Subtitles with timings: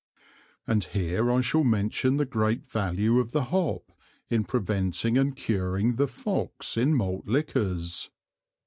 [0.65, 3.91] And here I shall mention the great Value of the Hop
[4.31, 8.09] in preventing and curing the Fox in Malt Liquors.